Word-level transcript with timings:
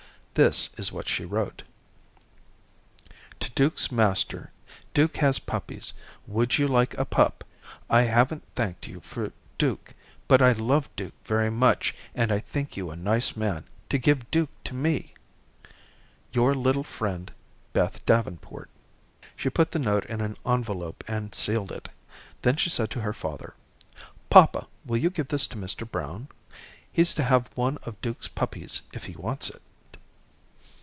This 0.33 0.69
is 0.77 0.93
what 0.93 1.09
she 1.09 1.25
wrote: 1.25 1.63
"To 3.41 3.49
dukes 3.49 3.91
master 3.91 4.53
duke 4.93 5.17
has 5.17 5.39
puppies 5.39 5.91
wood 6.25 6.57
you 6.57 6.69
like 6.69 6.97
a 6.97 7.03
pup 7.03 7.43
i 7.89 8.03
havent 8.03 8.45
thanked 8.55 8.87
you 8.87 9.01
for 9.01 9.33
duke 9.57 9.93
but 10.29 10.41
i 10.41 10.53
love 10.53 10.87
duke 10.95 11.13
very 11.25 11.49
much 11.49 11.93
and 12.15 12.31
think 12.45 12.77
you 12.77 12.89
a 12.91 12.95
nice 12.95 13.35
man 13.35 13.65
to 13.89 13.97
give 13.97 14.31
duke 14.31 14.49
to 14.63 14.73
me 14.73 15.13
"your 16.31 16.53
little 16.55 16.85
friend 16.85 17.33
"Beth 17.73 18.03
davenport." 18.05 18.69
She 19.35 19.49
put 19.49 19.71
the 19.71 19.79
note 19.79 20.05
in 20.05 20.21
an 20.21 20.37
envelope 20.45 21.03
and 21.09 21.35
sealed 21.35 21.73
it. 21.73 21.89
Then 22.41 22.55
she 22.55 22.69
said 22.69 22.89
to 22.91 23.01
her 23.01 23.13
father: 23.13 23.55
"Papa, 24.29 24.67
will 24.85 24.97
you 24.97 25.09
give 25.09 25.27
this 25.27 25.45
to 25.47 25.57
Mr. 25.57 25.87
Brown? 25.87 26.29
He's 26.89 27.13
to 27.15 27.23
have 27.23 27.49
one 27.53 27.77
of 27.83 27.99
Duke's 28.01 28.29
puppies 28.29 28.83
if 28.93 29.03
he 29.07 29.15
wants 29.17 29.49
it." 29.49 29.61